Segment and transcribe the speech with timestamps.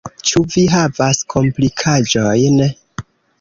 [0.27, 2.59] Ĉu vi havas komplikaĵojn?